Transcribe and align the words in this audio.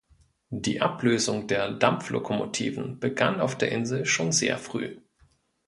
Die 0.55 0.81
Ablösung 0.81 1.45
der 1.47 1.71
Dampflokomotiven 1.73 2.99
begann 2.99 3.39
auf 3.39 3.55
der 3.55 3.71
Insel 3.71 4.03
schon 4.07 4.31
sehr 4.31 4.57
früh. 4.57 4.97